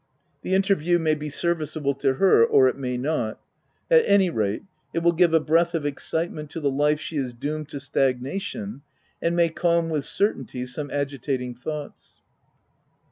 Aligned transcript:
The 0.41 0.55
interview 0.55 0.97
may 0.97 1.13
be 1.13 1.29
serviceable 1.29 1.93
to 1.93 2.15
her, 2.15 2.43
or 2.43 2.67
it 2.67 2.75
may 2.75 2.97
not.— 2.97 3.39
At 3.91 4.03
any 4.07 4.31
rate, 4.31 4.63
it 4.95 5.03
will 5.03 5.11
give 5.11 5.31
a 5.31 5.39
breath 5.39 5.75
of 5.75 5.85
excitement 5.85 6.49
to 6.49 6.59
the 6.59 6.71
life 6.71 6.99
she 6.99 7.17
has 7.17 7.33
doomed 7.33 7.69
to 7.69 7.79
stag 7.79 8.19
nation, 8.19 8.81
and 9.21 9.35
may 9.35 9.49
calm 9.49 9.91
with 9.91 10.05
certainty 10.05 10.65
some 10.65 10.87
agi 10.89 11.21
tating 11.21 11.55
thoughts." 11.55 12.23